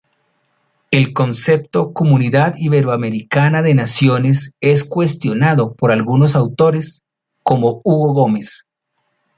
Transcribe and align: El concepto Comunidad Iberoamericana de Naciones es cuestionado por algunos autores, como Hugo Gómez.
El 0.89 1.13
concepto 1.13 1.93
Comunidad 1.93 2.55
Iberoamericana 2.57 3.61
de 3.61 3.75
Naciones 3.75 4.55
es 4.59 4.83
cuestionado 4.83 5.75
por 5.75 5.91
algunos 5.91 6.35
autores, 6.35 7.03
como 7.43 7.81
Hugo 7.83 8.15
Gómez. 8.15 8.65